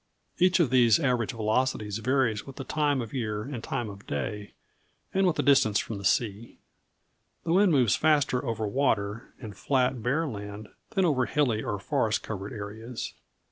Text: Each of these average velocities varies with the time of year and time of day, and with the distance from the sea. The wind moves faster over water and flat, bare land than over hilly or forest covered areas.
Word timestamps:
Each 0.39 0.59
of 0.59 0.71
these 0.71 0.97
average 0.99 1.31
velocities 1.31 1.99
varies 1.99 2.43
with 2.47 2.55
the 2.55 2.63
time 2.63 3.01
of 3.03 3.13
year 3.13 3.43
and 3.43 3.63
time 3.63 3.87
of 3.87 4.07
day, 4.07 4.55
and 5.13 5.27
with 5.27 5.35
the 5.35 5.43
distance 5.43 5.77
from 5.77 5.99
the 5.99 6.03
sea. 6.05 6.57
The 7.43 7.53
wind 7.53 7.71
moves 7.71 7.95
faster 7.95 8.43
over 8.43 8.67
water 8.67 9.31
and 9.39 9.55
flat, 9.55 10.01
bare 10.01 10.25
land 10.27 10.69
than 10.95 11.05
over 11.05 11.27
hilly 11.27 11.61
or 11.63 11.77
forest 11.77 12.23
covered 12.23 12.51
areas. 12.51 13.13